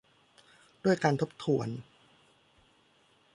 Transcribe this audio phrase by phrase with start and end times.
[0.83, 1.67] ด้วยการทบทวน